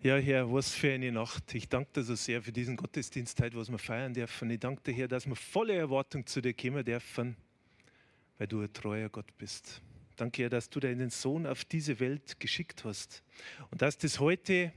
Ja, 0.00 0.16
Herr, 0.16 0.52
was 0.52 0.70
für 0.70 0.92
eine 0.92 1.10
Nacht. 1.10 1.56
Ich 1.56 1.68
danke 1.68 1.90
dir 1.94 2.02
so 2.04 2.14
sehr 2.14 2.40
für 2.40 2.52
diesen 2.52 2.76
Gottesdienst 2.76 3.42
heute, 3.42 3.56
was 3.56 3.68
wir 3.68 3.78
feiern 3.78 4.14
dürfen. 4.14 4.48
Ich 4.48 4.60
danke 4.60 4.80
dir, 4.80 4.92
Herr, 4.92 5.08
dass 5.08 5.26
wir 5.26 5.34
voller 5.34 5.74
Erwartung 5.74 6.24
zu 6.24 6.40
dir 6.40 6.54
kommen 6.54 6.84
dürfen, 6.84 7.36
weil 8.38 8.46
du 8.46 8.60
ein 8.60 8.72
treuer 8.72 9.08
Gott 9.08 9.36
bist. 9.38 9.82
Danke, 10.14 10.42
Herr, 10.42 10.50
dass 10.50 10.70
du 10.70 10.78
deinen 10.78 11.10
Sohn 11.10 11.48
auf 11.48 11.64
diese 11.64 11.98
Welt 11.98 12.38
geschickt 12.38 12.84
hast 12.84 13.24
und 13.72 13.82
dass 13.82 13.98
das 13.98 14.20
heute 14.20 14.72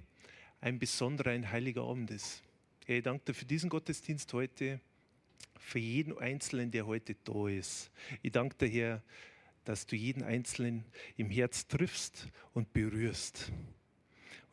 ein 0.59 0.79
besonderer, 0.79 1.29
ein 1.29 1.51
heiliger 1.51 1.83
Abend 1.83 2.09
ist. 2.09 2.41
Herr, 2.87 2.97
ich 2.97 3.03
danke 3.03 3.25
dir 3.25 3.33
für 3.35 3.45
diesen 3.45 3.69
Gottesdienst 3.69 4.33
heute, 4.33 4.81
für 5.59 5.77
jeden 5.77 6.17
Einzelnen, 6.17 6.71
der 6.71 6.87
heute 6.87 7.15
da 7.25 7.47
ist. 7.47 7.91
Ich 8.23 8.31
danke 8.31 8.55
dir, 8.57 8.69
Herr, 8.69 9.03
dass 9.65 9.85
du 9.85 9.95
jeden 9.95 10.23
Einzelnen 10.23 10.83
im 11.15 11.29
Herz 11.29 11.67
triffst 11.67 12.27
und 12.53 12.73
berührst. 12.73 13.51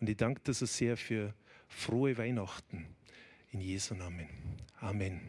Und 0.00 0.08
ich 0.08 0.16
danke 0.16 0.40
dir 0.42 0.54
so 0.54 0.64
sehr 0.64 0.96
für 0.96 1.34
frohe 1.66 2.16
Weihnachten. 2.16 2.86
In 3.50 3.60
Jesu 3.60 3.94
Namen. 3.94 4.28
Amen. 4.80 5.20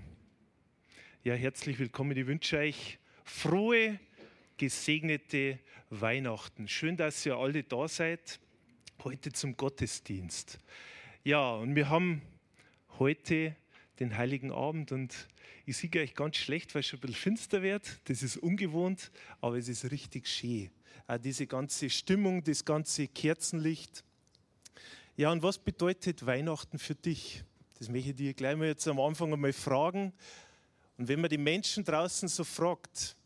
Ja, 1.24 1.34
herzlich 1.34 1.80
willkommen. 1.80 2.16
Ich 2.16 2.28
wünsche 2.28 2.60
euch 2.60 3.00
frohe, 3.24 4.00
gesegnete 4.58 5.58
Weihnachten. 5.90 6.68
Schön, 6.68 6.98
dass 6.98 7.26
ihr 7.26 7.36
alle 7.36 7.64
da 7.64 7.88
seid, 7.88 8.40
heute 9.04 9.32
zum 9.32 9.58
Gottesdienst. 9.58 10.60
Ja, 11.24 11.54
und 11.56 11.74
wir 11.74 11.90
haben 11.90 12.22
heute 13.00 13.56
den 14.00 14.18
Heiligen 14.18 14.52
Abend 14.52 14.92
und 14.92 15.28
ich 15.66 15.78
sehe 15.78 15.90
euch 15.96 16.14
ganz 16.14 16.38
schlecht, 16.38 16.76
weil 16.76 16.82
es 16.82 16.88
schon 16.88 17.00
ein 17.00 17.02
bisschen 17.02 17.16
finster 17.16 17.64
wird. 17.64 18.00
Das 18.04 18.22
ist 18.22 18.38
ungewohnt, 18.38 19.12
aber 19.42 19.58
es 19.58 19.68
ist 19.68 19.90
richtig 19.90 20.28
schön. 20.28 20.70
Auch 21.08 21.18
diese 21.18 21.48
ganze 21.48 21.90
Stimmung, 21.90 22.44
das 22.44 22.64
ganze 22.64 23.08
Kerzenlicht. 23.08 24.04
Ja, 25.20 25.34
und 25.34 25.44
was 25.44 25.58
bedeutet 25.58 26.26
Weihnachten 26.26 26.80
für 26.80 26.96
dich? 26.96 27.44
Das 27.78 27.90
möchte 27.90 28.12
ich 28.12 28.16
dir 28.16 28.34
gleich 28.34 28.56
mal 28.56 28.68
jetzt 28.68 28.88
am 28.88 29.02
Anfang 29.02 29.34
einmal 29.34 29.52
fragen. 29.52 30.14
Und 30.98 31.10
wenn 31.10 31.20
man 31.20 31.30
die 31.30 31.38
Menschen 31.38 31.84
draußen 31.84 32.30
so 32.30 32.46
fragt, 32.46 33.18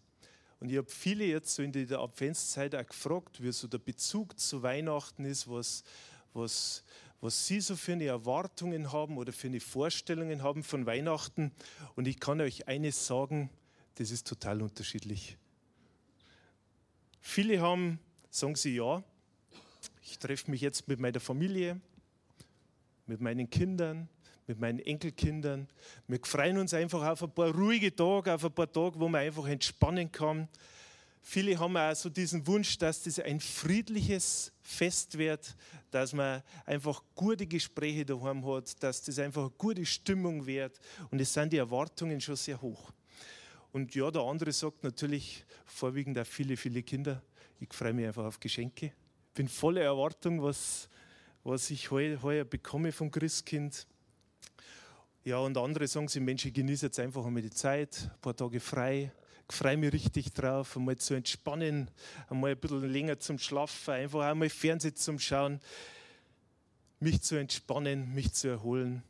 und 0.59 0.71
ich 0.71 0.77
habe 0.80 0.89
viele 0.89 1.23
jetzt 1.23 1.53
so 1.53 1.61
in 1.61 1.71
der 1.71 1.99
Adventszeit 1.99 2.73
auch 2.73 2.88
gefragt, 2.88 3.44
wie 3.44 3.52
so 3.52 3.67
der 3.67 3.77
Bezug 3.77 4.39
zu 4.39 4.64
Weihnachten 4.64 5.23
ist, 5.23 5.47
was, 5.47 5.83
was, 6.33 6.83
was 7.21 7.45
sie 7.45 7.61
so 7.61 7.75
für 7.75 7.91
eine 7.91 8.05
Erwartungen 8.05 8.91
haben 8.91 9.19
oder 9.19 9.31
für 9.31 9.45
eine 9.45 9.59
Vorstellungen 9.59 10.41
haben 10.41 10.64
von 10.64 10.88
Weihnachten. 10.88 11.52
Und 11.95 12.08
ich 12.08 12.19
kann 12.19 12.41
euch 12.41 12.67
eines 12.67 13.05
sagen, 13.05 13.52
das 13.99 14.09
ist 14.09 14.25
total 14.25 14.64
unterschiedlich. 14.64 15.38
Viele 17.21 17.61
haben, 17.61 17.99
sagen 18.31 18.55
sie 18.55 18.77
ja, 18.77 19.03
ich 20.03 20.20
treffe 20.20 20.52
mich 20.52 20.62
jetzt 20.62 20.88
mit 20.88 21.00
meiner 21.00 21.20
Familie, 21.20 21.80
mit 23.06 23.22
meinen 23.22 23.50
Kindern, 23.50 24.09
mit 24.48 24.59
meinen 24.59 24.80
Enkelkindern. 24.80 25.67
Wir 26.08 26.20
freuen 26.23 26.58
uns 26.58 26.73
einfach 26.73 27.03
auf 27.03 27.23
ein 27.23 27.31
paar 27.31 27.53
ruhige 27.53 27.95
Tage, 27.95 28.34
auf 28.34 28.45
ein 28.45 28.54
paar 28.54 28.72
Tage, 28.72 29.00
wo 29.00 29.08
man 29.08 29.22
einfach 29.22 29.48
entspannen 29.48 30.11
kann. 30.11 30.48
Viele 31.22 31.58
haben 31.58 31.78
auch 31.78 31.95
so 31.95 32.09
diesen 32.09 32.45
Wunsch, 32.48 32.78
dass 32.78 33.04
das 33.04 33.17
ein 33.20 33.39
friedliches 33.39 34.52
Fest 34.61 35.17
wird, 35.17 35.55
dass 35.89 36.11
man 36.11 36.44
einfach 36.65 37.02
gute 37.15 37.48
Gespräche 37.48 38.05
daheim 38.05 38.45
hat, 38.45 38.83
dass 38.83 39.02
das 39.02 39.20
einfach 39.20 39.44
eine 39.44 39.52
gute 39.52 39.86
Stimmung 39.86 40.45
wird. 40.45 40.80
Und 41.11 41.21
es 41.21 41.33
sind 41.33 41.54
die 41.54 41.58
Erwartungen 41.58 42.20
schon 42.20 42.36
sehr 42.36 42.61
hoch. 42.61 42.92
Und 43.71 43.95
ja, 43.95 44.11
der 44.11 44.21
andere 44.21 44.52
sagt 44.52 44.83
natürlich 44.83 45.45
vorwiegend 45.65 46.20
auch 46.20 46.27
viele, 46.27 46.58
viele 46.58 46.83
Kinder. 46.83 47.21
Ich 47.60 47.73
freue 47.73 47.94
mich 47.94 48.05
einfach 48.05 48.26
auf 48.26 48.39
Geschenke 48.39 48.92
bin 49.33 49.48
voller 49.48 49.82
Erwartung, 49.82 50.42
was, 50.42 50.89
was 51.44 51.70
ich 51.70 51.92
heuer, 51.92 52.21
heuer 52.21 52.45
bekomme 52.45 52.92
vom 52.92 53.11
Christkind. 53.11 53.88
Ja, 55.23 55.38
und 55.38 55.58
andere 55.58 55.88
sagen 55.88 56.08
sie, 56.08 56.20
Mensch, 56.20 56.45
ich 56.45 56.54
genieße 56.54 56.88
jetzt 56.88 56.99
einfach 56.99 57.26
einmal 57.26 57.42
die 57.42 57.49
Zeit, 57.49 58.11
ein 58.14 58.21
paar 58.21 58.36
Tage 58.36 58.60
frei, 58.60 59.11
freue 59.49 59.77
mich 59.77 59.94
richtig 59.94 60.33
drauf, 60.33 60.76
einmal 60.76 60.98
zu 60.98 61.14
entspannen, 61.14 61.89
einmal 62.30 62.52
ein 62.52 62.58
bisschen 62.58 62.89
länger 62.89 63.20
zum 63.20 63.39
Schlafen, 63.39 63.94
einfach 63.94 64.21
einmal 64.21 64.49
Fernsehen 64.49 64.95
zum 64.95 65.20
Schauen, 65.20 65.60
mich 67.00 67.21
zu 67.21 67.36
entspannen, 67.36 68.14
mich 68.14 68.33
zu 68.33 68.48
erholen. 68.50 69.04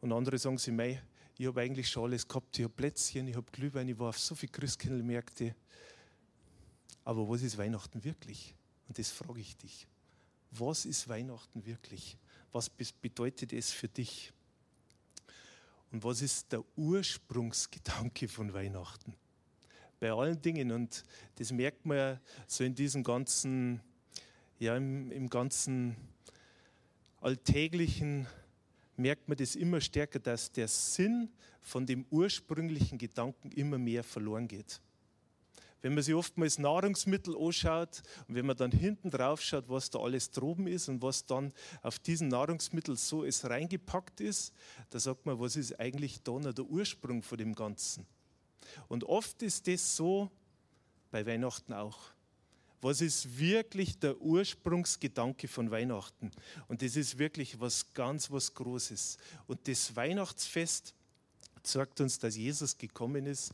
Und 0.00 0.12
andere 0.12 0.38
sagen 0.38 0.58
sie, 0.58 0.70
mei, 0.70 1.02
ich 1.36 1.46
habe 1.46 1.60
eigentlich 1.60 1.88
schon 1.88 2.04
alles 2.04 2.26
gehabt, 2.28 2.58
ich 2.58 2.64
habe 2.64 2.74
Plätzchen, 2.74 3.26
ich 3.26 3.36
habe 3.36 3.50
Glühwein, 3.50 3.88
ich 3.88 3.98
war 3.98 4.10
auf 4.10 4.18
so 4.18 4.34
viele 4.34 4.52
Christkindlmärkte. 4.52 5.54
Aber 7.04 7.28
was 7.28 7.42
ist 7.42 7.56
Weihnachten 7.56 8.04
wirklich? 8.04 8.54
Und 8.90 8.98
das 8.98 9.12
frage 9.12 9.38
ich 9.38 9.56
dich. 9.56 9.86
Was 10.50 10.84
ist 10.84 11.08
Weihnachten 11.08 11.64
wirklich? 11.64 12.16
Was 12.50 12.68
bedeutet 12.68 13.52
es 13.52 13.70
für 13.70 13.86
dich? 13.86 14.32
Und 15.92 16.02
was 16.02 16.22
ist 16.22 16.50
der 16.50 16.64
Ursprungsgedanke 16.76 18.26
von 18.26 18.52
Weihnachten? 18.52 19.14
Bei 20.00 20.10
allen 20.10 20.42
Dingen, 20.42 20.72
und 20.72 21.04
das 21.36 21.52
merkt 21.52 21.86
man 21.86 21.96
ja 21.96 22.20
so 22.48 22.64
in 22.64 22.74
diesem 22.74 23.04
ganzen, 23.04 23.80
ja, 24.58 24.76
im, 24.76 25.12
im 25.12 25.30
ganzen 25.30 25.94
Alltäglichen, 27.20 28.26
merkt 28.96 29.28
man 29.28 29.38
das 29.38 29.54
immer 29.54 29.80
stärker, 29.80 30.18
dass 30.18 30.50
der 30.50 30.66
Sinn 30.66 31.30
von 31.60 31.86
dem 31.86 32.04
ursprünglichen 32.10 32.98
Gedanken 32.98 33.52
immer 33.52 33.78
mehr 33.78 34.02
verloren 34.02 34.48
geht 34.48 34.80
wenn 35.82 35.94
man 35.94 36.02
sich 36.02 36.14
oftmals 36.14 36.58
Nahrungsmittel 36.58 37.36
anschaut 37.36 38.02
und 38.28 38.34
wenn 38.34 38.46
man 38.46 38.56
dann 38.56 38.70
hinten 38.70 39.10
drauf 39.10 39.40
schaut, 39.40 39.68
was 39.68 39.90
da 39.90 39.98
alles 40.00 40.30
droben 40.30 40.66
ist 40.66 40.88
und 40.88 41.02
was 41.02 41.26
dann 41.26 41.52
auf 41.82 41.98
diesen 41.98 42.28
Nahrungsmittel 42.28 42.96
so 42.96 43.22
ist 43.22 43.44
reingepackt 43.44 44.20
ist, 44.20 44.52
da 44.90 44.98
sagt 44.98 45.26
man, 45.26 45.40
was 45.40 45.56
ist 45.56 45.78
eigentlich 45.80 46.22
da 46.22 46.32
noch 46.32 46.52
der 46.52 46.64
Ursprung 46.64 47.22
von 47.22 47.38
dem 47.38 47.54
Ganzen? 47.54 48.06
Und 48.88 49.04
oft 49.04 49.42
ist 49.42 49.66
das 49.66 49.96
so 49.96 50.30
bei 51.10 51.24
Weihnachten 51.26 51.72
auch. 51.72 51.98
Was 52.82 53.02
ist 53.02 53.38
wirklich 53.38 53.98
der 53.98 54.18
Ursprungsgedanke 54.20 55.48
von 55.48 55.70
Weihnachten? 55.70 56.30
Und 56.66 56.80
das 56.80 56.96
ist 56.96 57.18
wirklich 57.18 57.60
was 57.60 57.92
ganz 57.92 58.30
was 58.30 58.54
Großes. 58.54 59.18
Und 59.46 59.68
das 59.68 59.94
Weihnachtsfest 59.96 60.94
sagt 61.62 62.00
uns, 62.00 62.18
dass 62.18 62.36
Jesus 62.36 62.78
gekommen 62.78 63.26
ist, 63.26 63.52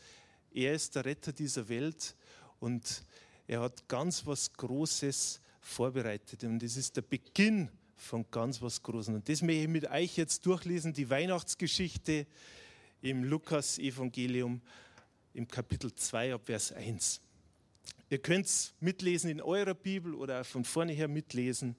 er 0.56 0.72
ist 0.72 0.94
der 0.94 1.05
Retter 1.05 1.33
dieser 1.33 1.69
Welt 1.69 2.17
und 2.61 3.05
er 3.47 3.61
hat 3.61 3.87
ganz 3.89 4.25
was 4.27 4.53
Großes 4.55 5.41
vorbereitet. 5.61 6.44
Und 6.44 6.62
das 6.62 6.77
ist 6.77 6.97
der 6.97 7.03
Beginn 7.03 7.69
von 7.94 8.25
ganz 8.31 8.62
was 8.62 8.83
Großem. 8.83 9.17
Und 9.17 9.28
das 9.28 9.43
möchte 9.43 9.62
ich 9.62 9.69
mit 9.69 9.91
euch 9.91 10.17
jetzt 10.17 10.47
durchlesen, 10.47 10.94
die 10.94 11.11
Weihnachtsgeschichte 11.11 12.27
im 13.03 13.22
Lukas-Evangelium 13.25 14.62
im 15.34 15.47
Kapitel 15.47 15.94
2 15.94 16.34
ab 16.34 16.43
Vers 16.47 16.73
1. 16.73 17.21
Ihr 18.09 18.19
könnt 18.19 18.47
es 18.47 18.73
mitlesen 18.81 19.28
in 19.28 19.43
eurer 19.43 19.75
Bibel 19.75 20.15
oder 20.15 20.43
von 20.44 20.65
vorne 20.65 20.93
her 20.93 21.09
mitlesen. 21.09 21.77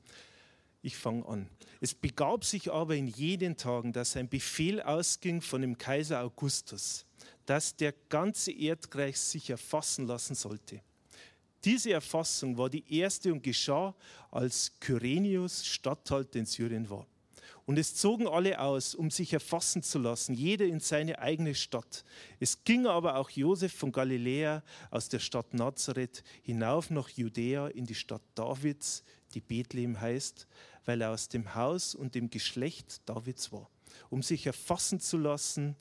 Ich 0.84 0.96
fange 0.96 1.26
an. 1.26 1.50
Es 1.82 1.96
begab 1.96 2.46
sich 2.46 2.72
aber 2.72 2.96
in 2.96 3.08
jenen 3.08 3.58
Tagen, 3.58 3.92
dass 3.92 4.16
ein 4.16 4.30
Befehl 4.30 4.82
ausging 4.82 5.42
von 5.42 5.62
dem 5.62 5.80
Kaiser 5.80 6.22
Augustus 6.22 7.07
dass 7.48 7.76
der 7.76 7.94
ganze 8.10 8.52
Erdkreis 8.52 9.32
sich 9.32 9.50
erfassen 9.50 10.06
lassen 10.06 10.36
sollte. 10.36 10.82
Diese 11.64 11.92
Erfassung 11.92 12.58
war 12.58 12.70
die 12.70 12.84
erste 12.94 13.32
und 13.34 13.42
geschah, 13.42 13.96
als 14.30 14.72
Kyrenius 14.80 15.66
Statthalter 15.66 16.40
in 16.40 16.46
Syrien 16.46 16.90
war. 16.90 17.08
Und 17.66 17.80
es 17.80 17.96
zogen 17.96 18.28
alle 18.28 18.60
aus, 18.60 18.96
um 18.96 19.10
sich 19.10 19.34
erfassen 19.34 19.82
zu 19.82 19.98
lassen, 20.00 20.34
jeder 20.34 20.66
in 20.66 20.80
seine 20.80 21.20
eigene 21.20 21.56
Stadt. 21.56 22.04
Es 22.40 22.64
ging 22.64 22.86
aber 22.86 23.16
auch 23.16 23.30
Josef 23.30 23.74
von 23.74 23.92
Galiläa 23.92 24.64
aus 24.92 25.10
der 25.10 25.20
Stadt 25.20 25.54
Nazareth 25.54 26.24
hinauf 26.44 26.90
nach 26.90 27.10
Judäa 27.10 27.68
in 27.68 27.86
die 27.86 27.96
Stadt 27.96 28.22
Davids, 28.36 29.04
die 29.34 29.42
Bethlehem 29.42 30.00
heißt, 30.00 30.48
weil 30.86 31.02
er 31.02 31.12
aus 31.12 31.28
dem 31.28 31.56
Haus 31.56 31.96
und 31.96 32.16
dem 32.16 32.30
Geschlecht 32.30 33.02
Davids 33.06 33.52
war, 33.52 33.70
um 34.10 34.22
sich 34.22 34.46
erfassen 34.46 35.00
zu 35.00 35.18
lassen 35.18 35.76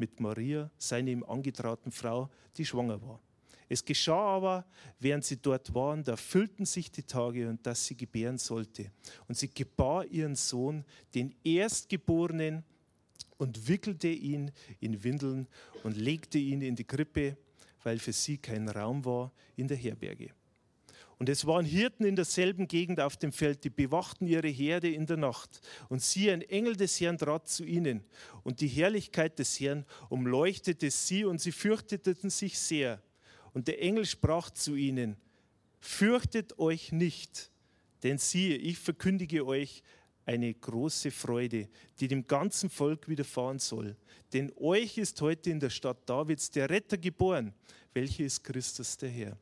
mit 0.00 0.18
Maria, 0.18 0.70
seine 0.78 1.10
ihm 1.10 1.22
angetrauten 1.22 1.92
Frau, 1.92 2.28
die 2.56 2.64
schwanger 2.64 3.00
war. 3.02 3.20
Es 3.68 3.84
geschah 3.84 4.36
aber, 4.36 4.66
während 4.98 5.24
sie 5.24 5.36
dort 5.36 5.72
waren, 5.72 6.02
da 6.02 6.16
füllten 6.16 6.64
sich 6.64 6.90
die 6.90 7.04
Tage 7.04 7.48
und 7.48 7.64
dass 7.64 7.86
sie 7.86 7.96
gebären 7.96 8.36
sollte. 8.36 8.90
Und 9.28 9.38
sie 9.38 9.48
gebar 9.48 10.04
ihren 10.06 10.34
Sohn, 10.34 10.84
den 11.14 11.32
Erstgeborenen, 11.44 12.64
und 13.40 13.68
wickelte 13.68 14.08
ihn 14.08 14.52
in 14.80 15.02
Windeln 15.02 15.48
und 15.82 15.96
legte 15.96 16.38
ihn 16.38 16.60
in 16.60 16.76
die 16.76 16.84
Krippe, 16.84 17.38
weil 17.82 17.98
für 17.98 18.12
sie 18.12 18.36
kein 18.36 18.68
Raum 18.68 19.02
war 19.04 19.32
in 19.56 19.66
der 19.66 19.78
Herberge. 19.78 20.30
Und 21.20 21.28
es 21.28 21.44
waren 21.46 21.66
Hirten 21.66 22.06
in 22.06 22.16
derselben 22.16 22.66
Gegend 22.66 22.98
auf 22.98 23.18
dem 23.18 23.30
Feld, 23.30 23.62
die 23.64 23.68
bewachten 23.68 24.26
ihre 24.26 24.48
Herde 24.48 24.90
in 24.90 25.04
der 25.04 25.18
Nacht. 25.18 25.60
Und 25.90 26.00
siehe, 26.02 26.32
ein 26.32 26.40
Engel 26.40 26.76
des 26.76 26.98
Herrn 26.98 27.18
trat 27.18 27.46
zu 27.46 27.62
ihnen. 27.62 28.02
Und 28.42 28.62
die 28.62 28.68
Herrlichkeit 28.68 29.38
des 29.38 29.60
Herrn 29.60 29.84
umleuchtete 30.08 30.90
sie 30.90 31.26
und 31.26 31.38
sie 31.38 31.52
fürchteten 31.52 32.30
sich 32.30 32.58
sehr. 32.58 33.02
Und 33.52 33.68
der 33.68 33.82
Engel 33.82 34.06
sprach 34.06 34.48
zu 34.48 34.76
ihnen, 34.76 35.18
fürchtet 35.78 36.58
euch 36.58 36.90
nicht, 36.90 37.50
denn 38.02 38.16
siehe, 38.16 38.56
ich 38.56 38.78
verkündige 38.78 39.44
euch 39.44 39.82
eine 40.24 40.54
große 40.54 41.10
Freude, 41.10 41.68
die 41.98 42.08
dem 42.08 42.26
ganzen 42.26 42.70
Volk 42.70 43.08
widerfahren 43.08 43.58
soll. 43.58 43.94
Denn 44.32 44.50
euch 44.56 44.96
ist 44.96 45.20
heute 45.20 45.50
in 45.50 45.60
der 45.60 45.70
Stadt 45.70 46.08
Davids 46.08 46.50
der 46.50 46.70
Retter 46.70 46.96
geboren, 46.96 47.52
welcher 47.92 48.24
ist 48.24 48.42
Christus 48.42 48.96
der 48.96 49.10
Herr. 49.10 49.38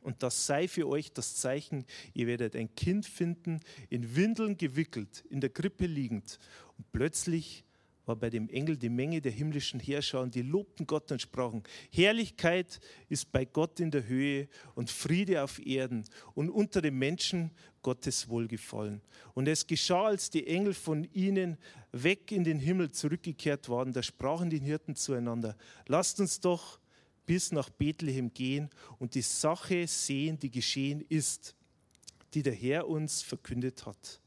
Und 0.00 0.22
das 0.22 0.46
sei 0.46 0.68
für 0.68 0.88
euch 0.88 1.12
das 1.12 1.36
Zeichen, 1.36 1.84
ihr 2.14 2.26
werdet 2.26 2.56
ein 2.56 2.74
Kind 2.74 3.06
finden, 3.06 3.60
in 3.90 4.16
Windeln 4.16 4.56
gewickelt, 4.56 5.24
in 5.28 5.40
der 5.40 5.50
Krippe 5.50 5.86
liegend. 5.86 6.38
Und 6.76 6.90
plötzlich 6.92 7.64
war 8.08 8.16
bei 8.16 8.30
dem 8.30 8.48
Engel 8.48 8.76
die 8.76 8.88
Menge 8.88 9.20
der 9.20 9.32
himmlischen 9.32 9.78
Herrscher 9.78 10.22
und 10.22 10.34
die 10.34 10.42
lobten 10.42 10.86
Gott 10.86 11.12
und 11.12 11.20
sprachen, 11.20 11.62
Herrlichkeit 11.92 12.80
ist 13.10 13.30
bei 13.30 13.44
Gott 13.44 13.78
in 13.80 13.90
der 13.90 14.06
Höhe 14.06 14.48
und 14.74 14.90
Friede 14.90 15.44
auf 15.44 15.64
Erden 15.64 16.04
und 16.34 16.48
unter 16.48 16.80
den 16.80 16.98
Menschen 16.98 17.50
Gottes 17.82 18.28
Wohlgefallen. 18.28 19.02
Und 19.34 19.46
es 19.46 19.66
geschah, 19.66 20.06
als 20.06 20.30
die 20.30 20.46
Engel 20.46 20.74
von 20.74 21.04
ihnen 21.12 21.58
weg 21.92 22.32
in 22.32 22.44
den 22.44 22.58
Himmel 22.58 22.90
zurückgekehrt 22.90 23.68
waren, 23.68 23.92
da 23.92 24.02
sprachen 24.02 24.48
die 24.48 24.58
Hirten 24.58 24.96
zueinander, 24.96 25.56
lasst 25.86 26.18
uns 26.18 26.40
doch 26.40 26.80
bis 27.28 27.52
nach 27.52 27.68
Bethlehem 27.68 28.32
gehen 28.32 28.70
und 28.98 29.14
die 29.14 29.20
Sache 29.20 29.86
sehen, 29.86 30.38
die 30.38 30.50
geschehen 30.50 31.04
ist, 31.10 31.54
die 32.32 32.42
der 32.42 32.54
Herr 32.54 32.88
uns 32.88 33.20
verkündet 33.20 33.84
hat. 33.84 34.20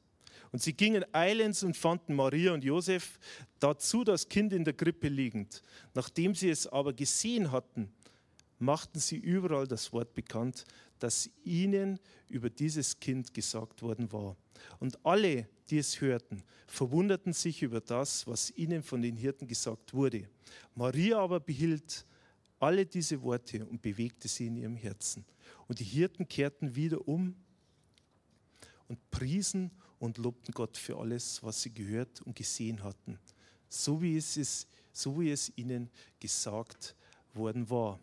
Und 0.52 0.62
sie 0.62 0.74
gingen 0.74 1.04
eilends 1.12 1.64
und 1.64 1.76
fanden 1.76 2.14
Maria 2.14 2.54
und 2.54 2.64
Josef, 2.64 3.20
dazu 3.60 4.04
das 4.04 4.30
Kind 4.30 4.54
in 4.54 4.66
der 4.66 4.76
Krippe 4.76 5.08
liegend. 5.08 5.64
Nachdem 5.96 6.36
sie 6.36 6.52
es 6.52 6.68
aber 6.68 6.94
gesehen 6.94 7.52
hatten, 7.52 7.92
machten 8.60 9.00
sie 9.00 9.18
überall 9.18 9.66
das 9.66 9.92
Wort 9.92 10.14
bekannt, 10.14 10.66
das 11.00 11.28
ihnen 11.44 12.00
über 12.30 12.52
dieses 12.52 13.00
Kind 13.00 13.34
gesagt 13.34 13.82
worden 13.82 14.12
war. 14.12 14.36
Und 14.80 15.04
alle, 15.04 15.50
die 15.72 15.80
es 15.80 16.02
hörten, 16.02 16.44
verwunderten 16.68 17.34
sich 17.34 17.64
über 17.64 17.82
das, 17.82 18.28
was 18.28 18.52
ihnen 18.52 18.84
von 18.84 19.02
den 19.02 19.18
Hirten 19.18 19.48
gesagt 19.48 19.96
wurde. 19.96 20.30
Maria 20.76 21.18
aber 21.18 21.40
behielt 21.40 22.06
alle 22.62 22.86
diese 22.86 23.22
Worte 23.22 23.66
und 23.66 23.82
bewegte 23.82 24.28
sie 24.28 24.48
in 24.48 24.58
ihrem 24.58 24.76
Herzen. 24.76 25.26
Und 25.68 25.80
die 25.80 25.86
Hirten 25.86 26.28
kehrten 26.28 26.76
wieder 26.76 27.08
um 27.08 27.36
und 28.88 29.10
priesen 29.10 29.72
und 30.00 30.18
lobten 30.18 30.54
Gott 30.54 30.78
für 30.78 30.98
alles, 30.98 31.42
was 31.44 31.62
sie 31.62 31.74
gehört 31.74 32.22
und 32.22 32.36
gesehen 32.36 32.84
hatten, 32.84 33.20
so 33.70 34.02
wie 34.02 34.18
es, 34.18 34.38
ist, 34.38 34.68
so 34.92 35.20
wie 35.20 35.32
es 35.32 35.52
ihnen 35.56 35.90
gesagt 36.20 36.96
worden 37.34 37.70
war. 37.70 38.00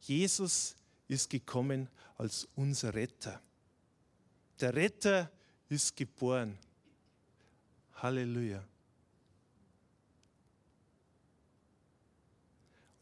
Jesus 0.00 0.76
ist 1.08 1.28
gekommen 1.30 1.88
als 2.16 2.48
unser 2.54 2.94
Retter. 2.94 3.40
Der 4.60 4.74
Retter 4.74 5.30
ist 5.68 5.96
geboren. 5.96 6.58
Halleluja. 7.94 8.64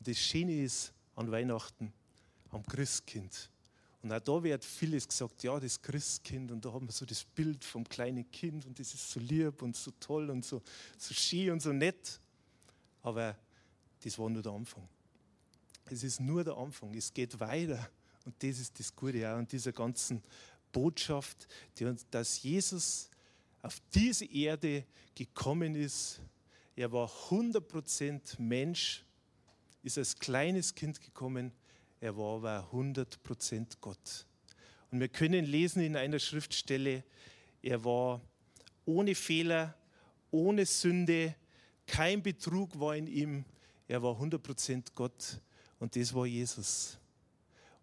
Und 0.00 0.08
das 0.08 0.18
Schöne 0.18 0.64
ist 0.64 0.92
an 1.14 1.30
Weihnachten, 1.30 1.92
am 2.50 2.64
Christkind. 2.64 3.50
Und 4.02 4.12
auch 4.12 4.20
da 4.20 4.42
wird 4.42 4.64
vieles 4.64 5.06
gesagt, 5.06 5.42
ja, 5.42 5.60
das 5.60 5.80
Christkind, 5.82 6.50
und 6.50 6.64
da 6.64 6.72
haben 6.72 6.88
wir 6.88 6.92
so 6.92 7.04
das 7.04 7.22
Bild 7.22 7.62
vom 7.62 7.86
kleinen 7.86 8.30
Kind 8.30 8.64
und 8.64 8.78
das 8.78 8.94
ist 8.94 9.10
so 9.10 9.20
lieb 9.20 9.60
und 9.60 9.76
so 9.76 9.90
toll 10.00 10.30
und 10.30 10.42
so, 10.42 10.62
so 10.96 11.12
schön 11.12 11.50
und 11.50 11.60
so 11.60 11.72
nett. 11.72 12.18
Aber 13.02 13.36
das 14.02 14.18
war 14.18 14.30
nur 14.30 14.42
der 14.42 14.52
Anfang. 14.52 14.88
Es 15.90 16.02
ist 16.02 16.18
nur 16.18 16.44
der 16.44 16.56
Anfang. 16.56 16.94
Es 16.94 17.12
geht 17.12 17.38
weiter. 17.38 17.90
Und 18.24 18.34
das 18.42 18.58
ist 18.58 18.78
das 18.80 18.96
Gute 18.96 19.30
auch 19.30 19.36
an 19.36 19.46
dieser 19.46 19.72
ganzen 19.72 20.22
Botschaft, 20.72 21.46
dass 22.10 22.42
Jesus 22.42 23.10
auf 23.60 23.80
diese 23.94 24.24
Erde 24.24 24.86
gekommen 25.14 25.74
ist. 25.74 26.20
Er 26.74 26.90
war 26.90 27.10
100% 27.28 28.40
Mensch 28.40 29.04
ist 29.82 29.98
als 29.98 30.18
kleines 30.18 30.74
Kind 30.74 31.00
gekommen, 31.00 31.52
er 32.00 32.16
war 32.16 32.36
aber 32.36 32.68
100% 32.72 33.76
Gott. 33.80 34.26
Und 34.90 35.00
wir 35.00 35.08
können 35.08 35.44
lesen 35.44 35.82
in 35.82 35.96
einer 35.96 36.18
Schriftstelle, 36.18 37.04
er 37.62 37.84
war 37.84 38.20
ohne 38.84 39.14
Fehler, 39.14 39.74
ohne 40.30 40.66
Sünde, 40.66 41.34
kein 41.86 42.22
Betrug 42.22 42.78
war 42.78 42.96
in 42.96 43.06
ihm, 43.06 43.44
er 43.88 44.02
war 44.02 44.20
100% 44.20 44.92
Gott 44.94 45.40
und 45.78 45.96
das 45.96 46.14
war 46.14 46.26
Jesus. 46.26 46.98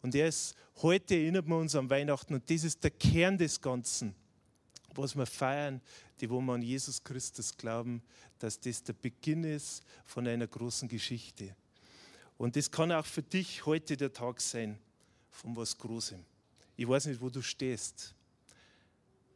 Und 0.02 0.16
er 0.16 0.28
ist, 0.28 0.56
heute 0.82 1.16
erinnert 1.16 1.48
man 1.48 1.62
uns 1.62 1.76
an 1.76 1.90
Weihnachten 1.90 2.34
und 2.34 2.50
das 2.50 2.64
ist 2.64 2.84
der 2.84 2.92
Kern 2.92 3.38
des 3.38 3.60
Ganzen, 3.60 4.16
was 4.96 5.16
wir 5.16 5.26
feiern, 5.26 5.82
die 6.20 6.30
wo 6.30 6.40
wir 6.42 6.54
an 6.54 6.62
Jesus 6.62 7.04
Christus 7.04 7.56
glauben, 7.56 8.02
dass 8.40 8.60
das 8.60 8.84
der 8.84 8.94
Beginn 8.94 9.44
ist 9.44 9.84
von 10.06 10.28
einer 10.28 10.48
großen 10.48 10.88
Geschichte. 10.88 11.56
Und 12.38 12.56
das 12.56 12.70
kann 12.70 12.92
auch 12.92 13.06
für 13.06 13.24
dich 13.24 13.66
heute 13.66 13.98
der 13.98 14.14
Tag 14.14 14.40
sein 14.42 14.78
von 15.32 15.56
was 15.56 15.78
Großem. 15.78 16.24
Ich 16.76 16.88
weiß 16.88 17.08
nicht, 17.08 17.20
wo 17.20 17.30
du 17.30 17.42
stehst. 17.42 18.14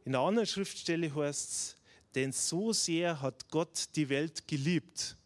In 0.04 0.14
einer 0.14 0.24
anderen 0.24 0.46
Schriftstelle 0.46 1.12
heißt 1.14 1.50
es, 1.50 1.76
denn 2.14 2.32
so 2.32 2.72
sehr 2.72 3.20
hat 3.20 3.48
Gott 3.50 3.88
die 3.96 4.08
Welt 4.08 4.46
geliebt, 4.46 5.16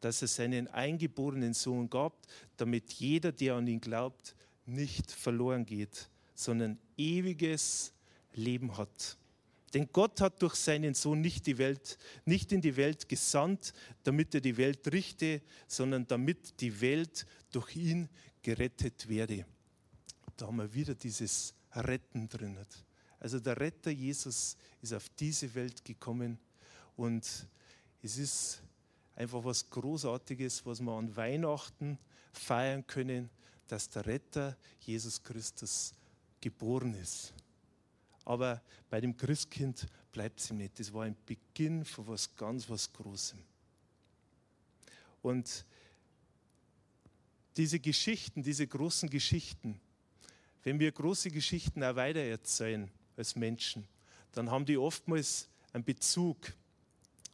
dass 0.00 0.22
er 0.22 0.28
seinen 0.28 0.68
eingeborenen 0.68 1.54
Sohn 1.54 1.88
gab, 1.88 2.14
damit 2.56 2.92
jeder, 2.92 3.32
der 3.32 3.54
an 3.54 3.66
ihn 3.66 3.80
glaubt, 3.80 4.34
nicht 4.66 5.10
verloren 5.10 5.64
geht, 5.64 6.08
sondern 6.34 6.78
ewiges 6.96 7.92
Leben 8.34 8.76
hat. 8.76 9.16
Denn 9.74 9.88
Gott 9.92 10.20
hat 10.20 10.40
durch 10.40 10.54
seinen 10.54 10.94
Sohn 10.94 11.20
nicht, 11.20 11.46
die 11.46 11.58
Welt, 11.58 11.98
nicht 12.24 12.52
in 12.52 12.60
die 12.60 12.76
Welt 12.76 13.08
gesandt, 13.08 13.74
damit 14.02 14.34
er 14.34 14.40
die 14.40 14.56
Welt 14.56 14.90
richte, 14.90 15.42
sondern 15.66 16.06
damit 16.06 16.60
die 16.60 16.80
Welt 16.80 17.26
durch 17.52 17.76
ihn 17.76 18.08
gerettet 18.42 19.08
werde. 19.08 19.44
Da 20.36 20.46
haben 20.46 20.56
wir 20.56 20.72
wieder 20.72 20.94
dieses 20.94 21.54
Retten 21.72 22.28
drin. 22.28 22.56
Also 23.20 23.40
der 23.40 23.58
Retter 23.58 23.90
Jesus 23.90 24.56
ist 24.80 24.94
auf 24.94 25.08
diese 25.10 25.52
Welt 25.54 25.84
gekommen 25.84 26.38
und 26.96 27.26
es 28.02 28.16
ist 28.16 28.62
einfach 29.16 29.44
was 29.44 29.68
Großartiges, 29.68 30.64
was 30.64 30.80
wir 30.80 30.92
an 30.92 31.14
Weihnachten 31.14 31.98
feiern 32.32 32.86
können, 32.86 33.28
dass 33.66 33.88
der 33.90 34.06
Retter 34.06 34.56
Jesus 34.80 35.22
Christus 35.22 35.92
geboren 36.40 36.94
ist. 36.94 37.34
Aber 38.28 38.60
bei 38.90 39.00
dem 39.00 39.16
Christkind 39.16 39.86
bleibt 40.12 40.40
es 40.40 40.50
ihm 40.50 40.58
nicht. 40.58 40.78
Das 40.78 40.92
war 40.92 41.04
ein 41.04 41.16
Beginn 41.24 41.82
von 41.82 42.08
was 42.08 42.36
ganz 42.36 42.68
was 42.68 42.92
Großem. 42.92 43.38
Und 45.22 45.64
diese 47.56 47.80
Geschichten, 47.80 48.42
diese 48.42 48.66
großen 48.66 49.08
Geschichten, 49.08 49.80
wenn 50.62 50.78
wir 50.78 50.92
große 50.92 51.30
Geschichten 51.30 51.82
auch 51.82 51.96
weitererzählen 51.96 52.90
als 53.16 53.34
Menschen, 53.34 53.88
dann 54.32 54.50
haben 54.50 54.66
die 54.66 54.76
oftmals 54.76 55.48
einen 55.72 55.84
Bezug. 55.84 56.52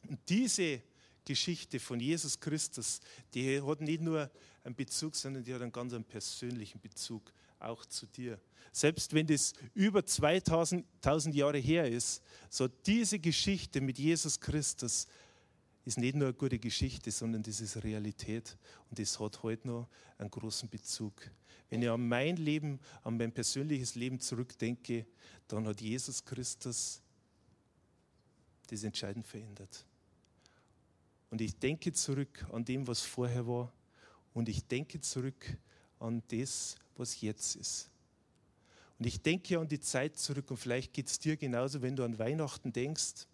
Und 0.08 0.20
diese 0.28 0.80
Geschichte 1.24 1.80
von 1.80 1.98
Jesus 1.98 2.38
Christus, 2.38 3.00
die 3.34 3.60
hat 3.60 3.80
nicht 3.80 4.00
nur 4.00 4.30
einen 4.62 4.76
Bezug, 4.76 5.16
sondern 5.16 5.42
die 5.42 5.52
hat 5.52 5.60
einen 5.60 5.72
ganz 5.72 5.92
einen 5.92 6.04
persönlichen 6.04 6.80
Bezug 6.80 7.32
auch 7.64 7.84
zu 7.86 8.06
dir. 8.06 8.40
Selbst 8.72 9.14
wenn 9.14 9.26
das 9.26 9.52
über 9.74 10.04
2000 10.04 10.84
Jahre 11.34 11.58
her 11.58 11.88
ist, 11.88 12.22
so 12.50 12.68
diese 12.68 13.18
Geschichte 13.18 13.80
mit 13.80 13.98
Jesus 13.98 14.40
Christus 14.40 15.06
ist 15.84 15.98
nicht 15.98 16.16
nur 16.16 16.28
eine 16.28 16.34
gute 16.34 16.58
Geschichte, 16.58 17.10
sondern 17.10 17.42
das 17.42 17.60
ist 17.60 17.82
Realität 17.84 18.56
und 18.88 18.98
das 18.98 19.20
hat 19.20 19.42
heute 19.42 19.68
noch 19.68 19.88
einen 20.18 20.30
großen 20.30 20.68
Bezug. 20.68 21.12
Wenn 21.68 21.82
ich 21.82 21.90
an 21.90 22.08
mein 22.08 22.36
Leben, 22.36 22.80
an 23.02 23.16
mein 23.16 23.32
persönliches 23.32 23.94
Leben 23.94 24.18
zurückdenke, 24.18 25.06
dann 25.46 25.66
hat 25.66 25.80
Jesus 25.80 26.24
Christus 26.24 27.00
das 28.66 28.82
entscheidend 28.82 29.26
verändert. 29.26 29.84
Und 31.30 31.40
ich 31.40 31.58
denke 31.58 31.92
zurück 31.92 32.46
an 32.52 32.64
dem, 32.64 32.86
was 32.86 33.02
vorher 33.02 33.46
war 33.46 33.72
und 34.32 34.48
ich 34.48 34.64
denke 34.66 35.00
zurück 35.00 35.58
an 36.04 36.22
das, 36.28 36.76
was 36.96 37.20
jetzt 37.20 37.56
ist. 37.56 37.90
Und 38.98 39.06
ich 39.06 39.22
denke 39.22 39.58
an 39.58 39.68
die 39.68 39.80
Zeit 39.80 40.16
zurück 40.16 40.50
und 40.50 40.56
vielleicht 40.56 40.92
geht 40.92 41.08
es 41.08 41.18
dir 41.18 41.36
genauso, 41.36 41.82
wenn 41.82 41.96
du 41.96 42.04
an 42.04 42.18
Weihnachten 42.18 42.72
denkst, 42.72 43.26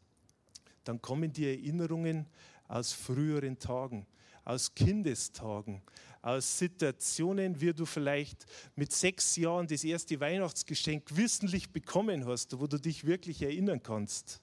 dann 0.85 1.03
kommen 1.03 1.33
dir 1.33 1.51
Erinnerungen 1.51 2.27
aus 2.69 2.93
früheren 2.93 3.59
Tagen, 3.59 4.07
aus 4.45 4.75
Kindestagen, 4.75 5.83
aus 6.23 6.59
Situationen, 6.59 7.61
wie 7.61 7.73
du 7.75 7.85
vielleicht 7.85 8.47
mit 8.77 8.93
sechs 8.93 9.37
Jahren 9.37 9.67
das 9.67 9.85
erste 9.85 10.19
Weihnachtsgeschenk 10.21 11.17
wissentlich 11.17 11.71
bekommen 11.71 12.25
hast, 12.27 12.59
wo 12.59 12.67
du 12.67 12.79
dich 12.79 13.05
wirklich 13.05 13.43
erinnern 13.43 13.83
kannst. 13.83 14.41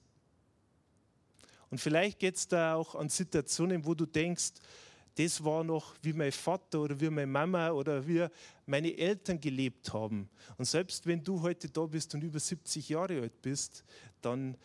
Und 1.70 1.78
vielleicht 1.78 2.18
geht 2.18 2.36
es 2.36 2.48
da 2.48 2.74
auch 2.74 2.94
an 2.94 3.08
Situationen, 3.08 3.84
wo 3.84 3.94
du 3.94 4.06
denkst, 4.06 4.52
das 5.18 5.42
war 5.42 5.64
noch, 5.64 5.96
wie 6.00 6.12
mein 6.12 6.30
Vater 6.30 6.80
oder 6.80 7.00
wie 7.00 7.10
meine 7.10 7.26
Mama 7.26 7.72
oder 7.72 8.06
wie 8.06 8.24
meine 8.66 8.96
Eltern 8.96 9.40
gelebt 9.40 9.92
haben. 9.92 10.30
Und 10.56 10.64
selbst 10.64 11.04
wenn 11.06 11.24
du 11.24 11.42
heute 11.42 11.68
da 11.68 11.86
bist 11.86 12.14
und 12.14 12.22
über 12.22 12.38
70 12.38 12.88
Jahre 12.88 13.22
alt 13.22 13.42
bist, 13.42 13.82
dann 14.22 14.56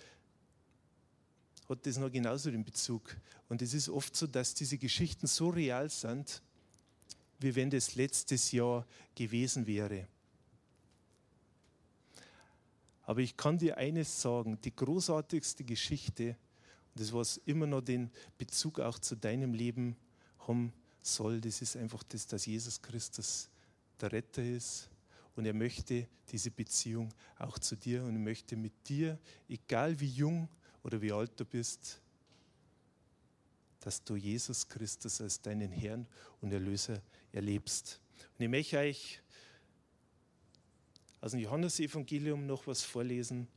hat 1.67 1.83
das 1.87 1.97
noch 1.97 2.11
genauso 2.11 2.51
den 2.51 2.63
Bezug. 2.63 3.17
Und 3.49 3.63
es 3.63 3.73
ist 3.73 3.89
oft 3.89 4.15
so, 4.15 4.27
dass 4.27 4.53
diese 4.53 4.77
Geschichten 4.77 5.25
so 5.25 5.49
real 5.49 5.89
sind, 5.89 6.43
wie 7.39 7.55
wenn 7.55 7.71
das 7.71 7.95
letztes 7.95 8.51
Jahr 8.51 8.85
gewesen 9.15 9.65
wäre. 9.65 10.07
Aber 13.05 13.21
ich 13.21 13.35
kann 13.35 13.57
dir 13.57 13.77
eines 13.77 14.21
sagen, 14.21 14.59
die 14.63 14.75
großartigste 14.75 15.63
Geschichte, 15.63 16.37
und 16.93 17.01
das 17.01 17.11
was 17.11 17.37
immer 17.37 17.65
noch 17.65 17.81
den 17.81 18.11
Bezug 18.37 18.79
auch 18.79 18.99
zu 18.99 19.15
deinem 19.15 19.55
Leben 19.55 19.97
haben 20.47 20.73
soll, 21.01 21.41
das 21.41 21.61
ist 21.61 21.75
einfach 21.75 22.03
das, 22.03 22.27
dass 22.27 22.45
Jesus 22.45 22.81
Christus 22.81 23.49
der 23.99 24.11
Retter 24.11 24.43
ist 24.43 24.89
und 25.35 25.45
er 25.45 25.53
möchte 25.53 26.07
diese 26.31 26.51
Beziehung 26.51 27.09
auch 27.37 27.59
zu 27.59 27.75
dir 27.75 28.03
und 28.03 28.23
möchte 28.23 28.55
mit 28.55 28.73
dir, 28.87 29.19
egal 29.49 29.99
wie 29.99 30.07
jung 30.07 30.47
oder 30.83 31.01
wie 31.01 31.11
alt 31.11 31.31
du 31.39 31.45
bist, 31.45 31.99
dass 33.79 34.03
du 34.03 34.15
Jesus 34.15 34.67
Christus 34.67 35.19
als 35.19 35.41
deinen 35.41 35.71
Herrn 35.71 36.07
und 36.41 36.53
Erlöser 36.53 37.01
erlebst. 37.31 37.99
Und 38.37 38.43
ich 38.45 38.49
möchte 38.49 38.77
euch 38.77 39.19
aus 41.19 41.31
dem 41.31 41.41
Johannesevangelium 41.41 42.45
noch 42.45 42.67
was 42.67 42.83
vorlesen. 42.83 43.47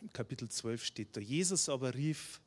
Im 0.00 0.12
Kapitel 0.12 0.48
12 0.48 0.84
steht 0.84 1.16
da, 1.16 1.20
Jesus 1.20 1.68
aber 1.68 1.94
rief 1.94 2.40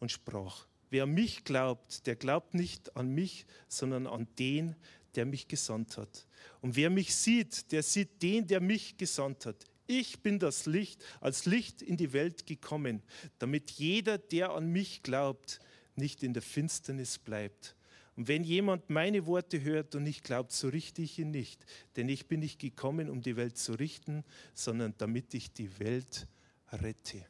und 0.00 0.10
sprach, 0.10 0.66
wer 0.90 1.06
mich 1.06 1.44
glaubt, 1.44 2.06
der 2.06 2.16
glaubt 2.16 2.54
nicht 2.54 2.96
an 2.96 3.10
mich, 3.10 3.46
sondern 3.68 4.06
an 4.06 4.28
den, 4.38 4.76
der 5.14 5.26
mich 5.26 5.48
gesandt 5.48 5.96
hat. 5.96 6.26
Und 6.60 6.76
wer 6.76 6.90
mich 6.90 7.14
sieht, 7.14 7.72
der 7.72 7.82
sieht 7.82 8.22
den, 8.22 8.46
der 8.46 8.60
mich 8.60 8.96
gesandt 8.96 9.46
hat. 9.46 9.64
Ich 9.86 10.20
bin 10.20 10.38
das 10.38 10.66
Licht, 10.66 11.04
als 11.20 11.44
Licht 11.44 11.82
in 11.82 11.96
die 11.96 12.12
Welt 12.12 12.46
gekommen, 12.46 13.02
damit 13.38 13.70
jeder, 13.72 14.18
der 14.18 14.52
an 14.52 14.72
mich 14.72 15.02
glaubt, 15.02 15.60
nicht 15.94 16.22
in 16.22 16.32
der 16.32 16.42
Finsternis 16.42 17.18
bleibt. 17.18 17.76
Und 18.16 18.28
wenn 18.28 18.44
jemand 18.44 18.90
meine 18.90 19.26
Worte 19.26 19.62
hört 19.62 19.94
und 19.94 20.04
nicht 20.04 20.22
glaubt, 20.22 20.52
so 20.52 20.68
richte 20.68 21.02
ich 21.02 21.18
ihn 21.18 21.32
nicht. 21.32 21.64
Denn 21.96 22.08
ich 22.08 22.26
bin 22.26 22.40
nicht 22.40 22.60
gekommen, 22.60 23.10
um 23.10 23.20
die 23.20 23.36
Welt 23.36 23.58
zu 23.58 23.72
richten, 23.74 24.24
sondern 24.54 24.94
damit 24.98 25.34
ich 25.34 25.52
die 25.52 25.78
Welt 25.80 26.28
rette. 26.70 27.26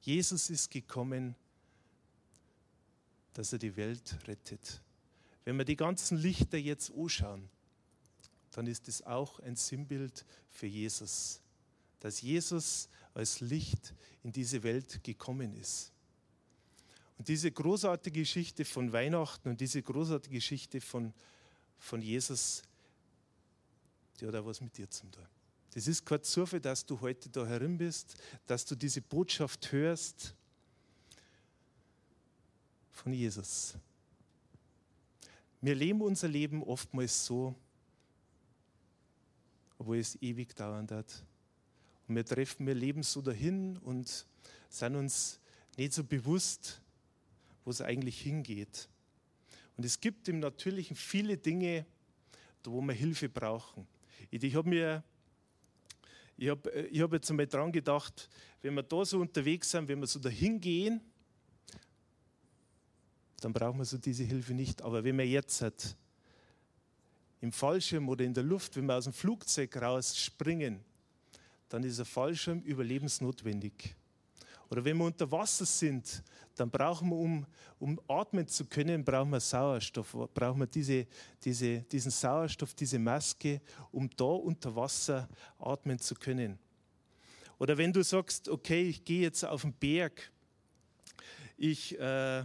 Jesus 0.00 0.50
ist 0.50 0.70
gekommen, 0.70 1.36
dass 3.34 3.52
er 3.52 3.58
die 3.58 3.76
Welt 3.76 4.16
rettet. 4.26 4.80
Wenn 5.44 5.56
wir 5.56 5.64
die 5.64 5.76
ganzen 5.76 6.18
Lichter 6.18 6.58
jetzt 6.58 6.92
anschauen, 6.94 7.48
dann 8.52 8.66
ist 8.66 8.88
es 8.88 9.02
auch 9.02 9.40
ein 9.40 9.56
Sinnbild 9.56 10.24
für 10.50 10.66
Jesus 10.66 11.42
dass 12.02 12.20
Jesus 12.20 12.88
als 13.14 13.40
Licht 13.40 13.94
in 14.24 14.32
diese 14.32 14.64
Welt 14.64 15.04
gekommen 15.04 15.54
ist. 15.54 15.92
Und 17.16 17.28
diese 17.28 17.52
großartige 17.52 18.20
Geschichte 18.20 18.64
von 18.64 18.92
Weihnachten 18.92 19.48
und 19.48 19.60
diese 19.60 19.80
großartige 19.80 20.34
Geschichte 20.34 20.80
von, 20.80 21.14
von 21.78 22.02
Jesus, 22.02 22.62
die 24.18 24.26
hat 24.26 24.34
auch 24.34 24.44
was 24.44 24.60
mit 24.60 24.76
dir 24.76 24.90
zu 24.90 25.06
tun. 25.06 25.24
Das 25.74 25.86
ist 25.86 26.04
kein 26.04 26.24
Zufall, 26.24 26.60
dass 26.60 26.84
du 26.84 27.00
heute 27.00 27.28
da 27.28 27.46
herin 27.46 27.78
bist, 27.78 28.16
dass 28.48 28.64
du 28.64 28.74
diese 28.74 29.00
Botschaft 29.00 29.70
hörst 29.70 30.34
von 32.92 33.12
Jesus. 33.12 33.74
Wir 35.60 35.74
leben 35.74 36.00
unser 36.00 36.28
Leben 36.28 36.62
oftmals 36.62 37.26
so, 37.26 37.54
obwohl 39.78 39.98
es 39.98 40.20
ewig 40.22 40.54
dauern 40.54 40.88
hat. 40.90 41.24
Und 42.06 42.16
wir 42.16 42.24
treffen, 42.24 42.66
wir 42.66 42.74
leben 42.74 43.02
so 43.02 43.20
dahin 43.22 43.76
und 43.78 44.26
sind 44.68 44.96
uns 44.96 45.40
nicht 45.76 45.92
so 45.92 46.04
bewusst, 46.04 46.80
wo 47.64 47.70
es 47.70 47.80
eigentlich 47.80 48.20
hingeht. 48.20 48.88
Und 49.76 49.84
es 49.84 50.00
gibt 50.00 50.28
im 50.28 50.40
Natürlichen 50.40 50.96
viele 50.96 51.36
Dinge, 51.36 51.86
wo 52.64 52.80
wir 52.80 52.94
Hilfe 52.94 53.28
brauchen. 53.28 53.86
Ich 54.30 54.54
habe 54.54 54.68
mir 54.68 55.02
ich 56.36 56.48
habe 56.48 56.70
ich 56.90 57.00
hab 57.00 57.12
jetzt 57.12 57.30
einmal 57.30 57.46
dran 57.46 57.70
gedacht, 57.70 58.28
wenn 58.62 58.74
wir 58.74 58.82
da 58.82 59.04
so 59.04 59.20
unterwegs 59.20 59.70
sind, 59.70 59.86
wenn 59.88 60.00
wir 60.00 60.06
so 60.06 60.18
dahin 60.18 60.60
gehen, 60.60 61.00
dann 63.44 63.52
brauchen 63.52 63.78
wir 63.78 63.84
so 63.84 63.98
diese 63.98 64.24
Hilfe 64.24 64.54
nicht. 64.54 64.82
Aber 64.82 65.02
wenn 65.04 65.18
wir 65.18 65.26
jetzt 65.26 65.62
halt 65.62 65.96
im 67.40 67.52
Fallschirm 67.52 68.08
oder 68.08 68.24
in 68.24 68.34
der 68.34 68.44
Luft, 68.44 68.76
wenn 68.76 68.86
wir 68.86 68.94
aus 68.94 69.04
dem 69.04 69.12
Flugzeug 69.12 69.76
rausspringen, 69.76 70.80
dann 71.68 71.82
ist 71.82 71.98
ein 71.98 72.04
Fallschirm 72.04 72.60
überlebensnotwendig. 72.60 73.94
Oder 74.70 74.84
wenn 74.84 74.96
wir 74.96 75.04
unter 75.04 75.30
Wasser 75.30 75.66
sind, 75.66 76.22
dann 76.54 76.70
brauchen 76.70 77.08
wir, 77.08 77.16
um, 77.16 77.46
um 77.78 78.00
atmen 78.08 78.46
zu 78.46 78.64
können, 78.64 79.04
brauchen 79.04 79.30
wir 79.30 79.40
Sauerstoff, 79.40 80.16
brauchen 80.32 80.60
wir 80.60 80.66
diese, 80.66 81.06
diese, 81.42 81.80
diesen 81.80 82.10
Sauerstoff, 82.10 82.74
diese 82.74 82.98
Maske, 82.98 83.60
um 83.90 84.08
da 84.16 84.24
unter 84.24 84.74
Wasser 84.74 85.28
atmen 85.58 85.98
zu 85.98 86.14
können. 86.14 86.58
Oder 87.58 87.76
wenn 87.76 87.92
du 87.92 88.02
sagst, 88.02 88.48
okay, 88.48 88.88
ich 88.88 89.04
gehe 89.04 89.22
jetzt 89.22 89.44
auf 89.44 89.62
den 89.62 89.72
Berg, 89.72 90.30
ich 91.56 91.98
äh, 91.98 92.44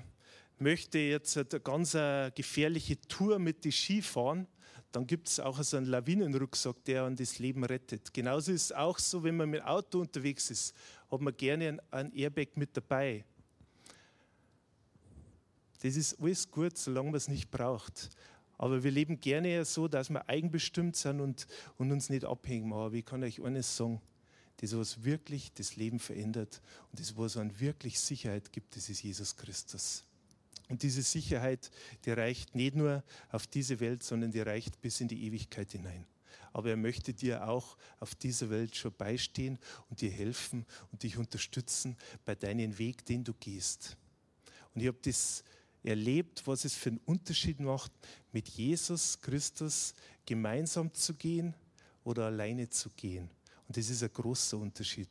möchte 0.60 1.00
jetzt 1.00 1.38
eine 1.38 1.60
ganz 1.60 1.94
äh, 1.94 2.32
gefährliche 2.32 3.00
Tour 3.02 3.40
mit 3.40 3.66
den 3.66 3.72
Ski 3.72 4.02
fahren, 4.02 4.48
dann 4.92 5.06
gibt 5.06 5.28
es 5.28 5.40
auch 5.40 5.62
so 5.62 5.78
einen 5.78 5.86
Lawinenrucksack, 5.86 6.84
der 6.86 7.04
an 7.04 7.16
das 7.16 7.40
Leben 7.40 7.64
rettet. 7.64 8.14
Genauso 8.14 8.52
ist 8.52 8.66
es 8.66 8.72
auch 8.72 8.98
so, 9.00 9.24
wenn 9.24 9.36
man 9.38 9.50
mit 9.50 9.62
dem 9.62 9.68
Auto 9.68 10.00
unterwegs 10.00 10.50
ist, 10.50 10.74
hat 11.12 11.22
man 11.22 11.36
gerne 11.36 11.78
ein 11.92 12.12
Airbag 12.14 12.56
mit 12.56 12.76
dabei. 12.76 13.24
Das 15.82 15.96
ist 15.96 16.20
alles 16.20 16.50
gut, 16.50 16.78
solange 16.78 17.12
man 17.12 17.16
es 17.16 17.28
nicht 17.28 17.52
braucht. 17.52 18.10
Aber 18.58 18.84
wir 18.84 18.90
leben 18.90 19.20
gerne 19.20 19.64
so, 19.66 19.88
dass 19.88 20.10
wir 20.10 20.28
eigenbestimmt 20.28 20.96
sind 20.96 21.22
und, 21.22 21.46
und 21.78 21.92
uns 21.92 22.10
nicht 22.10 22.26
abhängen. 22.26 22.74
Aber 22.74 22.94
ich 22.94 23.06
kann 23.06 23.24
euch 23.24 23.42
eines 23.44 23.78
sagen, 23.78 24.02
das, 24.58 24.76
was 24.76 25.04
wirklich 25.04 25.54
das 25.54 25.76
Leben 25.76 26.00
verändert 26.00 26.62
und 26.92 27.00
das, 27.00 27.16
was 27.16 27.38
an 27.38 27.60
wirklich 27.60 28.00
Sicherheit 28.00 28.52
gibt, 28.52 28.76
das 28.76 28.90
ist 28.90 29.04
Jesus 29.04 29.36
Christus. 29.36 30.07
Und 30.70 30.84
diese 30.84 31.02
Sicherheit, 31.02 31.72
die 32.06 32.12
reicht 32.12 32.56
nicht 32.56 32.76
nur 32.76 33.04
auf 33.30 33.48
diese 33.48 33.80
Welt, 33.80 34.04
sondern 34.04 34.32
die 34.32 34.42
reicht 34.42 34.82
bis 34.82 35.00
in 35.00 35.08
die 35.08 35.24
Ewigkeit 35.26 35.72
hinein. 35.72 36.06
Aber 36.52 36.70
er 36.70 36.78
möchte 36.78 37.14
dir 37.14 37.48
auch 37.48 37.78
auf 38.00 38.16
dieser 38.16 38.50
Welt 38.50 38.76
schon 38.76 38.94
beistehen 38.94 39.60
und 39.90 40.02
dir 40.02 40.12
helfen 40.12 40.66
und 40.92 41.04
dich 41.04 41.18
unterstützen 41.18 41.96
bei 42.26 42.36
deinem 42.36 42.78
Weg, 42.80 43.06
den 43.06 43.24
du 43.24 43.34
gehst. 43.34 43.96
Und 44.74 44.82
ich 44.82 44.88
habe 44.88 44.98
das 45.02 45.44
erlebt, 45.84 46.46
was 46.46 46.66
es 46.66 46.74
für 46.76 46.90
einen 46.90 47.02
Unterschied 47.06 47.60
macht, 47.60 47.92
mit 48.32 48.50
Jesus 48.50 49.22
Christus 49.22 49.94
gemeinsam 50.26 50.94
zu 50.94 51.14
gehen 51.14 51.54
oder 52.04 52.26
alleine 52.26 52.70
zu 52.70 52.90
gehen. 52.92 53.30
Und 53.68 53.78
das 53.78 53.90
ist 53.90 54.04
ein 54.04 54.12
großer 54.12 54.58
Unterschied. 54.58 55.10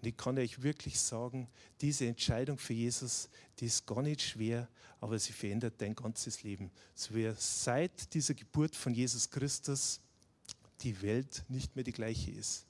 Und 0.00 0.06
ich 0.06 0.16
kann 0.16 0.38
euch 0.38 0.62
wirklich 0.62 1.00
sagen, 1.00 1.48
diese 1.80 2.06
Entscheidung 2.06 2.58
für 2.58 2.74
Jesus, 2.74 3.28
die 3.58 3.66
ist 3.66 3.86
gar 3.86 4.02
nicht 4.02 4.22
schwer, 4.22 4.68
aber 5.00 5.18
sie 5.18 5.32
verändert 5.32 5.74
dein 5.78 5.94
ganzes 5.94 6.42
Leben. 6.42 6.70
So 6.94 7.14
wie 7.14 7.32
seit 7.36 8.12
dieser 8.14 8.34
Geburt 8.34 8.76
von 8.76 8.94
Jesus 8.94 9.30
Christus 9.30 10.00
die 10.80 11.00
Welt 11.02 11.44
nicht 11.48 11.74
mehr 11.74 11.84
die 11.84 11.92
gleiche 11.92 12.30
ist. 12.30 12.66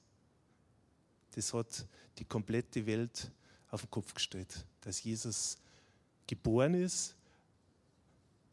Das 1.31 1.53
hat 1.53 1.85
die 2.17 2.25
komplette 2.25 2.85
Welt 2.85 3.31
auf 3.69 3.81
den 3.81 3.91
Kopf 3.91 4.13
gestellt, 4.13 4.65
dass 4.81 5.03
Jesus 5.03 5.57
geboren 6.25 6.73
ist, 6.73 7.15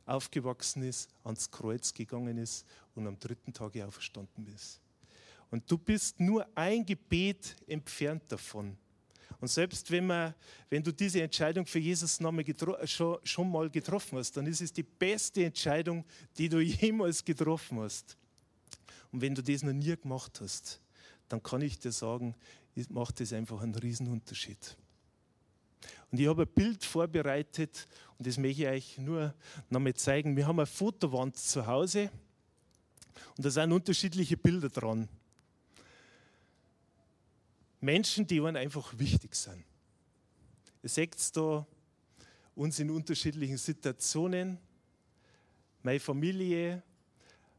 aufgewachsen 0.07 0.83
ist, 0.83 1.09
ans 1.23 1.51
Kreuz 1.51 1.95
gegangen 1.95 2.37
ist 2.39 2.67
und 2.95 3.07
am 3.07 3.19
dritten 3.19 3.53
Tag 3.53 3.77
auferstanden 3.77 4.47
ist. 4.55 4.81
Und 5.55 5.71
du 5.71 5.79
bist 5.79 6.19
nur 6.19 6.45
ein 6.57 6.85
Gebet 6.85 7.55
entfernt 7.69 8.25
davon. 8.27 8.77
Und 9.39 9.47
selbst 9.47 9.89
wenn, 9.89 10.05
man, 10.05 10.35
wenn 10.69 10.83
du 10.83 10.91
diese 10.91 11.23
Entscheidung 11.23 11.65
für 11.65 11.79
Jesus 11.79 12.19
schon, 12.87 13.19
schon 13.23 13.53
mal 13.53 13.71
getroffen 13.71 14.19
hast, 14.19 14.37
dann 14.37 14.47
ist 14.47 14.61
es 14.61 14.73
die 14.73 14.83
beste 14.83 15.45
Entscheidung, 15.45 16.05
die 16.37 16.49
du 16.49 16.59
jemals 16.61 17.25
getroffen 17.25 17.79
hast. 17.79 18.17
Und 19.13 19.21
wenn 19.21 19.33
du 19.33 19.45
das 19.45 19.63
noch 19.63 19.73
nie 19.73 19.97
gemacht 19.97 20.41
hast, 20.41 20.81
dann 21.29 21.41
kann 21.41 21.63
ich 21.63 21.79
dir 21.79 21.93
sagen, 21.93 22.35
macht 22.89 23.21
das 23.21 23.33
einfach 23.33 23.61
einen 23.63 23.77
Riesenunterschied. 23.77 24.77
Und 26.11 26.19
ich 26.19 26.27
habe 26.27 26.43
ein 26.43 26.53
Bild 26.53 26.85
vorbereitet 26.85 27.87
und 28.19 28.27
das 28.27 28.39
möchte 28.39 28.63
ich 28.63 28.69
euch 28.69 28.99
nur 28.99 29.33
noch 29.71 29.79
mal 29.79 29.95
zeigen. 29.95 30.37
Wir 30.37 30.49
haben 30.49 30.59
eine 30.59 30.67
Fotowand 30.67 31.37
zu 31.37 31.65
Hause 31.65 32.11
und 33.37 33.47
da 33.47 33.51
sind 33.51 33.71
unterschiedliche 33.71 34.37
Bilder 34.37 34.69
dran. 34.69 35.09
Menschen, 37.85 38.27
die 38.27 38.41
uns 38.41 38.57
einfach 38.57 38.99
wichtig 38.99 39.35
sind. 39.35 39.63
Ihr 40.83 40.89
seht 40.89 41.15
da 41.37 41.67
uns 42.55 42.79
in 42.79 42.91
unterschiedlichen 42.91 43.59
Situationen, 43.59 44.59
meine 45.83 46.01
Familie, 46.01 46.83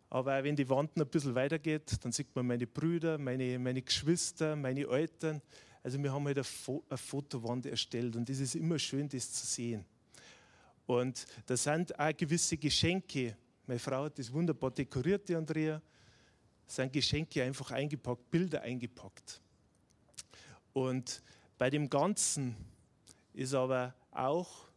aber 0.09 0.39
auch 0.39 0.43
wenn 0.43 0.55
die 0.55 0.67
Wand 0.67 0.97
ein 0.97 1.07
bisschen 1.07 1.35
weitergeht, 1.35 1.97
dann 2.01 2.11
sieht 2.11 2.35
man 2.35 2.47
meine 2.47 2.65
Brüder, 2.65 3.17
meine, 3.19 3.59
meine 3.59 3.81
Geschwister, 3.83 4.55
meine 4.55 4.87
Eltern. 4.87 5.41
Also 5.83 6.01
wir 6.01 6.11
haben 6.11 6.25
halt 6.25 6.37
eine, 6.39 6.81
eine 6.89 6.97
Fotowand 6.97 7.67
erstellt 7.67 8.15
und 8.15 8.27
es 8.27 8.39
ist 8.39 8.55
immer 8.55 8.79
schön, 8.79 9.07
das 9.07 9.31
zu 9.31 9.45
sehen. 9.45 9.85
Und 10.87 11.27
da 11.45 11.55
sind 11.55 11.99
auch 11.99 12.17
gewisse 12.17 12.57
Geschenke. 12.57 13.37
Meine 13.67 13.79
Frau 13.79 14.05
hat 14.05 14.17
das 14.17 14.31
wunderbar 14.31 14.71
dekoriert, 14.71 15.29
die 15.29 15.35
Andrea. 15.35 15.81
Es 16.67 16.75
sind 16.75 16.91
Geschenke 16.91 17.43
einfach 17.43 17.69
eingepackt, 17.71 18.31
Bilder 18.31 18.61
eingepackt. 18.61 19.41
Und 20.75 21.21
bei 21.57 21.69
dem 21.69 21.89
Ganzen 21.89 22.53
ist 23.31 23.53
aber 23.53 23.95
auch 24.11 24.67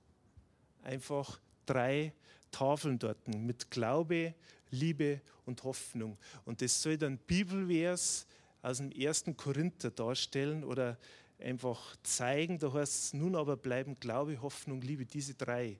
einfach 0.84 1.40
drei 1.66 2.12
Tafeln 2.52 3.00
dort 3.00 3.26
mit 3.26 3.68
Glaube, 3.72 4.32
Liebe 4.70 5.20
und 5.44 5.64
Hoffnung. 5.64 6.16
Und 6.44 6.62
das 6.62 6.80
soll 6.80 6.98
dann 6.98 7.18
Bibelvers 7.18 8.28
aus 8.62 8.76
dem 8.76 8.92
ersten 8.92 9.36
Korinther 9.36 9.90
darstellen 9.90 10.62
oder 10.62 10.96
einfach 11.40 11.96
zeigen. 12.04 12.60
Da 12.60 12.72
heißt 12.72 13.04
es, 13.04 13.14
nun 13.14 13.34
aber 13.34 13.56
bleiben 13.56 13.98
Glaube, 13.98 14.40
Hoffnung, 14.40 14.80
Liebe, 14.80 15.04
diese 15.04 15.34
drei. 15.34 15.78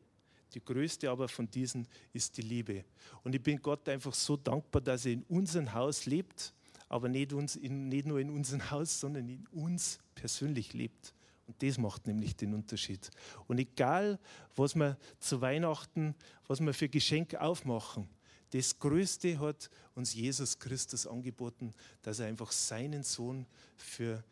Die 0.53 0.65
größte 0.65 1.09
aber 1.11 1.29
von 1.29 1.49
diesen 1.49 1.87
ist 2.13 2.37
die 2.37 2.43
Liebe. 2.43 2.85
Und 3.23 3.37
ich 3.37 3.43
bin 3.43 3.63
Gott 3.63 3.89
einfach 3.89 4.15
so 4.15 4.37
dankbar, 4.37 4.83
dass 4.83 5.07
er 5.07 5.13
in 5.13 5.23
unserem 5.29 5.73
Haus 5.73 6.07
lebt, 6.07 6.53
aber 6.88 7.09
nicht, 7.09 7.33
uns 7.33 7.57
in, 7.57 7.88
nicht 7.88 8.07
nur 8.07 8.21
in 8.21 8.30
unserem 8.30 8.71
Haus, 8.71 9.00
sondern 9.00 9.28
in 9.28 9.47
uns 9.49 9.99
persönlich 10.14 10.73
lebt. 10.73 11.14
Und 11.47 11.62
das 11.62 11.78
macht 11.78 12.07
nämlich 12.07 12.37
den 12.37 12.54
Unterschied. 12.54 13.11
Und 13.47 13.59
egal, 13.59 14.18
was 14.54 14.75
wir 14.75 14.99
zu 15.18 15.40
Weihnachten, 15.40 16.14
was 16.47 16.61
wir 16.61 16.75
für 16.75 16.88
Geschenke 16.88 17.40
aufmachen, 17.40 18.09
das 18.50 18.78
Größte 18.78 19.38
hat 19.38 19.71
uns 19.95 20.14
Jesus 20.14 20.59
Christus 20.59 21.07
angeboten, 21.07 21.75
dass 22.02 22.18
er 22.18 22.26
einfach 22.26 22.52
seinen 22.52 23.02
Sohn 23.02 23.47
für 23.76 24.25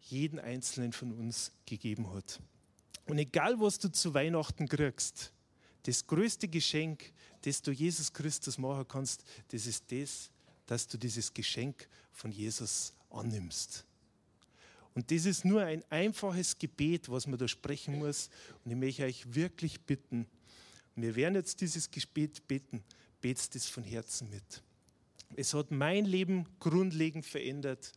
jeden 0.00 0.38
einzelnen 0.38 0.92
von 0.92 1.12
uns 1.12 1.52
gegeben 1.66 2.12
hat. 2.12 2.40
Und 3.06 3.18
egal, 3.18 3.60
was 3.60 3.78
du 3.78 3.90
zu 3.90 4.14
Weihnachten 4.14 4.68
kriegst, 4.68 5.32
das 5.84 6.06
größte 6.06 6.48
Geschenk, 6.48 7.12
das 7.42 7.60
du 7.60 7.72
Jesus 7.72 8.12
Christus 8.12 8.58
machen 8.58 8.86
kannst, 8.88 9.24
das 9.48 9.66
ist 9.66 9.90
das, 9.90 10.30
dass 10.66 10.86
du 10.86 10.98
dieses 10.98 11.32
Geschenk 11.32 11.88
von 12.12 12.32
Jesus 12.32 12.94
annimmst. 13.10 13.84
Und 14.94 15.10
das 15.10 15.24
ist 15.24 15.44
nur 15.44 15.62
ein 15.62 15.82
einfaches 15.90 16.58
Gebet, 16.58 17.08
was 17.08 17.26
man 17.26 17.38
da 17.38 17.48
sprechen 17.48 17.98
muss. 17.98 18.28
Und 18.64 18.72
ich 18.72 18.76
möchte 18.76 19.04
euch 19.04 19.34
wirklich 19.34 19.80
bitten, 19.80 20.26
wir 20.94 21.16
werden 21.16 21.34
jetzt 21.36 21.60
dieses 21.60 21.90
Gebet 21.90 22.46
beten, 22.46 22.84
betet 23.20 23.54
es 23.56 23.66
von 23.66 23.82
Herzen 23.82 24.28
mit. 24.28 24.62
Es 25.34 25.54
hat 25.54 25.70
mein 25.70 26.04
Leben 26.04 26.46
grundlegend 26.58 27.24
verändert 27.24 27.92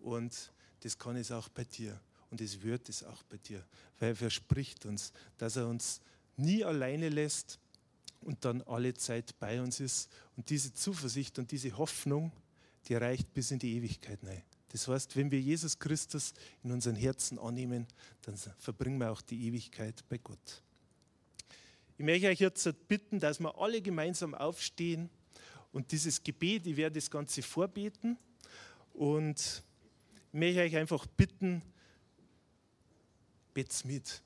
und 0.00 0.52
das 0.80 0.98
kann 0.98 1.16
es 1.16 1.30
auch 1.30 1.48
bei 1.48 1.64
dir 1.64 1.98
und 2.30 2.42
es 2.42 2.62
wird 2.62 2.90
es 2.90 3.02
auch 3.02 3.22
bei 3.24 3.38
dir, 3.38 3.64
weil 3.98 4.10
er 4.10 4.16
verspricht 4.16 4.84
uns, 4.84 5.12
dass 5.38 5.56
er 5.56 5.68
uns 5.68 6.02
nie 6.36 6.62
alleine 6.62 7.08
lässt 7.08 7.58
und 8.20 8.44
dann 8.44 8.62
alle 8.62 8.94
Zeit 8.94 9.38
bei 9.38 9.60
uns 9.60 9.80
ist. 9.80 10.10
Und 10.36 10.50
diese 10.50 10.72
Zuversicht 10.74 11.38
und 11.38 11.50
diese 11.52 11.76
Hoffnung, 11.76 12.32
die 12.88 12.94
reicht 12.94 13.32
bis 13.34 13.50
in 13.50 13.58
die 13.58 13.76
Ewigkeit 13.76 14.18
rein. 14.24 14.42
Das 14.68 14.88
heißt, 14.88 15.16
wenn 15.16 15.30
wir 15.30 15.40
Jesus 15.40 15.78
Christus 15.78 16.34
in 16.62 16.72
unseren 16.72 16.96
Herzen 16.96 17.38
annehmen, 17.38 17.86
dann 18.22 18.36
verbringen 18.58 18.98
wir 18.98 19.10
auch 19.10 19.22
die 19.22 19.46
Ewigkeit 19.46 20.04
bei 20.08 20.18
Gott. 20.18 20.62
Ich 21.98 22.04
möchte 22.04 22.28
euch 22.28 22.40
jetzt 22.40 22.68
bitten, 22.88 23.18
dass 23.20 23.40
wir 23.40 23.56
alle 23.58 23.80
gemeinsam 23.80 24.34
aufstehen 24.34 25.08
und 25.72 25.92
dieses 25.92 26.22
Gebet, 26.22 26.66
ich 26.66 26.76
werde 26.76 26.96
das 27.00 27.10
Ganze 27.10 27.42
vorbeten 27.42 28.18
und 28.92 29.62
ich 30.32 30.38
möchte 30.38 30.60
euch 30.60 30.76
einfach 30.76 31.06
bitten, 31.06 31.62
bet's 33.54 33.84
mit. 33.84 34.22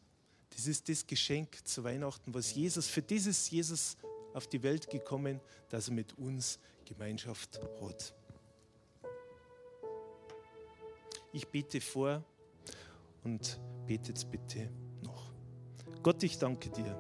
Das 0.51 0.67
ist 0.67 0.89
das 0.89 1.07
Geschenk 1.07 1.67
zu 1.67 1.85
Weihnachten, 1.85 2.35
was 2.35 2.55
Jesus, 2.55 2.87
für 2.87 3.03
dieses 3.03 3.51
Jesus 3.51 3.97
auf 4.35 4.47
die 4.47 4.63
Welt 4.63 4.91
gekommen, 4.91 5.41
dass 5.69 5.89
er 5.89 5.95
mit 5.95 6.17
uns 6.19 6.59
Gemeinschaft 6.85 7.61
hat. 7.81 8.15
Ich 11.33 11.47
bete 11.47 11.81
vor 11.81 12.25
und 13.23 13.61
bete 13.87 14.09
jetzt 14.09 14.31
bitte 14.31 14.69
noch. 15.03 15.33
Gott, 16.03 16.23
ich 16.23 16.39
danke 16.39 16.71
dir. 16.71 16.99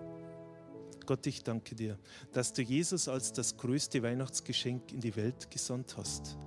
Gott, 1.07 1.27
ich 1.27 1.43
danke 1.43 1.75
dir, 1.75 1.99
dass 2.33 2.53
du 2.53 2.63
Jesus 2.63 3.09
als 3.09 3.33
das 3.33 3.57
größte 3.57 4.03
Weihnachtsgeschenk 4.03 4.93
in 4.93 5.01
die 5.01 5.17
Welt 5.17 5.51
gesandt 5.51 5.97
hast. 5.97 6.39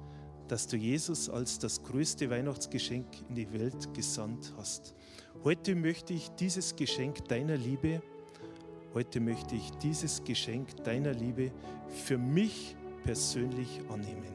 Dass 0.47 0.67
du 0.67 0.77
Jesus 0.77 1.29
als 1.29 1.59
das 1.59 1.83
größte 1.83 2.29
Weihnachtsgeschenk 2.29 3.07
in 3.27 3.35
die 3.35 3.51
Welt 3.51 3.93
gesandt 3.93 4.53
hast. 4.55 4.93
Heute 5.43 5.75
möchte 5.75 6.13
ich 6.13 6.29
dieses 6.39 6.73
Geschenk 6.73 7.27
deiner 7.27 7.57
Liebe, 7.57 8.01
heute 8.93 9.19
möchte 9.19 9.55
ich 9.55 9.71
dieses 9.71 10.23
Geschenk 10.23 10.81
deiner 10.85 11.11
Liebe 11.11 11.51
für 11.89 12.17
mich 12.17 12.77
persönlich 13.03 13.81
annehmen. 13.89 14.31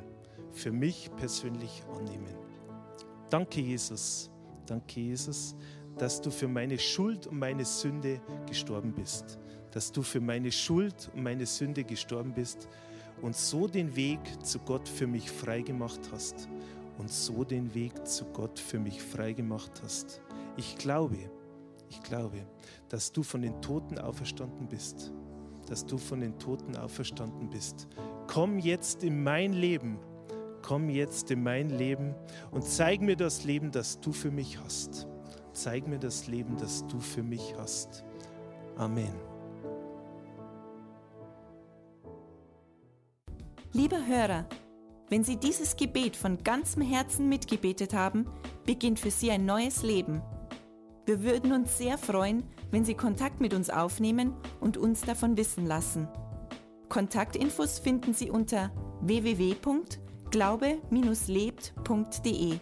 Für 0.53 0.71
mich 0.71 1.11
persönlich 1.17 1.83
annehmen. 1.97 2.35
Danke, 3.31 3.63
Jesus. 3.63 4.29
Danke, 4.67 5.01
Jesus, 5.01 5.57
dass 5.97 6.21
du 6.21 6.31
für 6.31 6.47
meine 6.47 6.79
Schuld 6.79 7.27
und 7.27 7.39
meine 7.39 7.65
Sünde 7.65 8.21
gestorben 8.47 8.93
bist. 8.93 9.39
Dass 9.71 9.91
du 9.91 10.03
für 10.03 10.21
meine 10.21 10.53
Schuld 10.53 11.11
und 11.15 11.23
meine 11.23 11.47
Sünde 11.47 11.85
gestorben 11.85 12.35
bist 12.35 12.69
und 13.23 13.35
so 13.35 13.67
den 13.67 13.97
Weg 13.97 14.21
zu 14.45 14.59
Gott 14.59 14.87
für 14.87 15.07
mich 15.07 15.31
freigemacht 15.31 16.01
hast. 16.13 16.51
Und 16.99 17.11
so 17.11 17.45
den 17.45 17.75
Weg 17.75 18.07
zu 18.07 18.27
Gott 18.27 18.59
für 18.59 18.79
mich 18.79 19.01
freigemacht 19.01 19.81
hast. 19.83 20.21
Ich 20.59 20.77
glaube, 20.77 21.17
ich 21.89 22.03
glaube, 22.03 22.47
dass 22.91 23.11
du 23.11 23.23
von 23.23 23.41
den 23.41 23.63
Toten 23.63 23.99
auferstanden 23.99 24.69
bist. 24.69 25.11
Dass 25.67 25.87
du 25.87 25.97
von 25.97 26.21
den 26.21 26.39
Toten 26.39 26.77
auferstanden 26.77 27.49
bist. 27.49 27.89
Komm 28.27 28.59
jetzt 28.59 29.03
in 29.03 29.23
mein 29.23 29.55
Leben 29.55 29.99
komm 30.69 30.91
jetzt 30.91 31.31
in 31.31 31.43
mein 31.43 31.71
Leben 31.71 32.15
und 32.51 32.63
zeig 32.63 33.01
mir 33.01 33.17
das 33.17 33.45
Leben, 33.45 33.71
das 33.71 34.01
du 34.01 34.13
für 34.13 34.31
mich 34.31 34.59
hast. 34.63 35.07
Zeig 35.55 35.89
mir 35.89 35.99
das 35.99 36.27
Leben, 36.27 36.59
das 36.59 36.87
du 36.87 37.01
für 37.01 37.23
mich 37.23 37.55
hast. 37.57 38.05
Amen. 38.77 39.15
Lieber 43.73 44.07
Hörer, 44.07 44.47
wenn 45.09 45.25
Sie 45.25 45.37
dieses 45.37 45.77
Gebet 45.77 46.17
von 46.17 46.43
ganzem 46.45 46.83
Herzen 46.83 47.31
mitgebetet 47.31 47.95
haben, 47.95 48.27
beginnt 48.67 48.99
für 49.01 49.11
Sie 49.11 49.31
ein 49.31 49.47
neues 49.47 49.83
Leben. 49.83 50.21
Wir 51.09 51.23
würden 51.23 51.53
uns 51.53 51.79
sehr 51.79 51.97
freuen, 51.97 52.45
wenn 52.71 52.85
Sie 52.85 52.93
Kontakt 52.93 53.41
mit 53.41 53.55
uns 53.55 53.71
aufnehmen 53.71 54.35
und 54.61 54.77
uns 54.77 55.01
davon 55.01 55.39
wissen 55.39 55.65
lassen. 55.65 56.07
Kontaktinfos 56.91 57.79
finden 57.79 58.13
Sie 58.13 58.31
unter 58.31 58.71
www.kontaktinfos.de 59.01 60.09
glaube-lebt.de. 60.31 62.59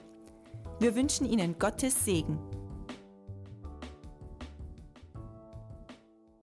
Wir 0.78 0.94
wünschen 0.94 1.26
Ihnen 1.26 1.58
Gottes 1.58 2.04
Segen. 2.04 2.38